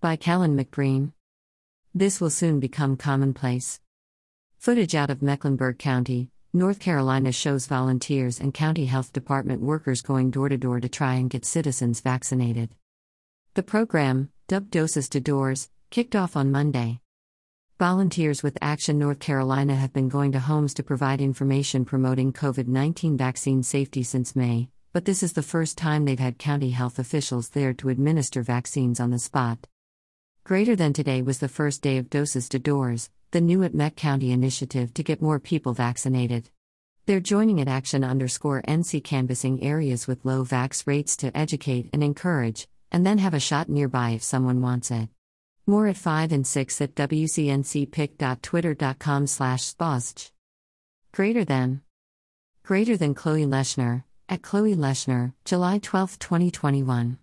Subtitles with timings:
[0.00, 1.10] By Callan McBreen.
[1.92, 3.80] This will soon become commonplace.
[4.56, 10.30] Footage out of Mecklenburg County, North Carolina shows volunteers and county health department workers going
[10.30, 12.76] door to door to try and get citizens vaccinated.
[13.54, 17.00] The program, dubbed Doses to Doors, kicked off on Monday.
[17.80, 22.68] Volunteers with Action North Carolina have been going to homes to provide information promoting COVID
[22.68, 27.00] 19 vaccine safety since May, but this is the first time they've had county health
[27.00, 29.66] officials there to administer vaccines on the spot.
[30.48, 33.96] Greater Than Today was the first day of Doses to Doors, the new at Meck
[33.96, 36.48] County initiative to get more people vaccinated.
[37.04, 42.02] They're joining at Action underscore NC canvassing areas with low vax rates to educate and
[42.02, 45.10] encourage, and then have a shot nearby if someone wants it.
[45.66, 50.30] More at 5 and 6 at wcncpic.twitter.com slash sposch.
[51.12, 51.82] Greater than.
[52.62, 57.18] Greater than Chloe Leshner, at Chloe Leshner, July 12, 2021.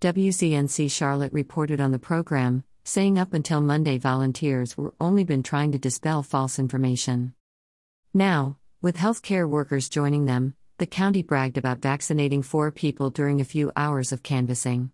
[0.00, 5.72] WCNC Charlotte reported on the program, saying up until Monday volunteers were only been trying
[5.72, 7.34] to dispel false information.
[8.14, 13.44] Now, with healthcare workers joining them, the county bragged about vaccinating four people during a
[13.44, 14.92] few hours of canvassing.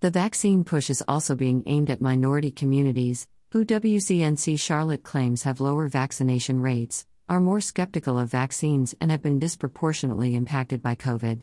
[0.00, 5.58] The vaccine push is also being aimed at minority communities, who WCNC Charlotte claims have
[5.58, 11.40] lower vaccination rates, are more skeptical of vaccines, and have been disproportionately impacted by COVID.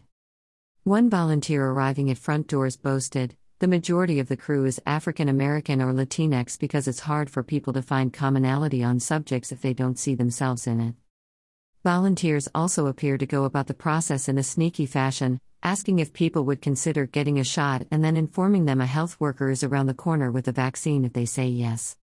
[0.85, 5.81] One volunteer arriving at front doors boasted, the majority of the crew is African American
[5.81, 9.97] or Latinx because it's hard for people to find commonality on subjects if they don't
[9.97, 10.93] see themselves in it.
[11.83, 16.45] Volunteers also appear to go about the process in a sneaky fashion, asking if people
[16.45, 19.95] would consider getting a shot and then informing them a health worker is around the
[19.95, 21.97] corner with a vaccine if they say yes.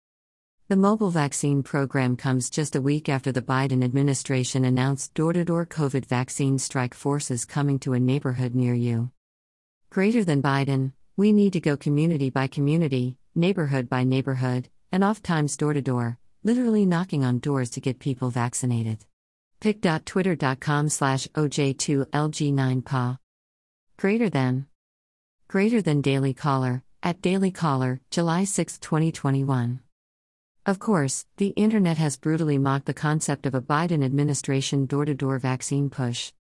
[0.68, 5.42] The mobile vaccine program comes just a week after the Biden administration announced door to
[5.42, 9.10] door COVID vaccine strike forces coming to a neighborhood near you.
[9.88, 15.24] Greater than Biden, we need to go community by community, neighborhood by neighborhood, and oft
[15.24, 19.06] times door to door, literally knocking on doors to get people vaccinated.
[19.60, 23.18] pic.twitter.com slash oj2lg9pa.
[23.96, 24.66] Greater than.
[25.48, 29.80] Greater than Daily Caller, at Daily Caller, July 6, 2021.
[30.68, 35.14] Of course, the internet has brutally mocked the concept of a Biden administration door to
[35.14, 36.30] door vaccine push.